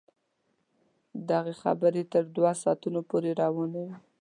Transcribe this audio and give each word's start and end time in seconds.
دغه 1.29 1.53
خبرې 1.61 2.03
تر 2.13 2.23
دوه 2.35 2.51
ساعتونو 2.61 2.99
پورې 3.09 3.31
روانې 3.41 3.81
وې. 3.87 3.95